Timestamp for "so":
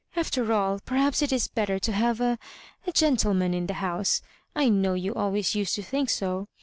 6.09-6.47